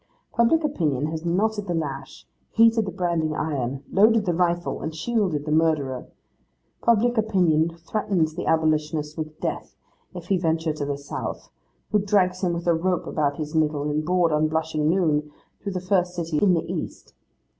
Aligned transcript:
Public 0.33 0.63
opinion 0.63 1.05
has 1.11 1.23
knotted 1.23 1.67
the 1.67 1.75
lash, 1.75 2.25
heated 2.49 2.85
the 2.87 2.91
branding 2.91 3.35
iron, 3.35 3.83
loaded 3.91 4.25
the 4.25 4.33
rifle, 4.33 4.81
and 4.81 4.95
shielded 4.95 5.45
the 5.45 5.51
murderer. 5.51 6.07
Public 6.81 7.19
opinion 7.19 7.77
threatens 7.77 8.33
the 8.33 8.47
abolitionist 8.47 9.15
with 9.15 9.39
death, 9.39 9.75
if 10.15 10.29
he 10.29 10.39
venture 10.39 10.73
to 10.73 10.85
the 10.87 10.97
South; 10.97 11.51
and 11.93 12.07
drags 12.07 12.41
him 12.43 12.53
with 12.53 12.65
a 12.65 12.73
rope 12.73 13.05
about 13.05 13.37
his 13.37 13.53
middle, 13.53 13.91
in 13.91 14.01
broad 14.01 14.31
unblushing 14.31 14.89
noon, 14.89 15.29
through 15.61 15.73
the 15.73 15.79
first 15.79 16.15
city 16.15 16.39
in 16.39 16.55
the 16.55 16.65
East. 16.65 17.13